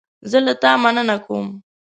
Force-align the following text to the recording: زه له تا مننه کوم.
زه 0.29 0.37
له 0.45 0.53
تا 0.61 0.71
مننه 0.81 1.15
کوم. 1.25 1.45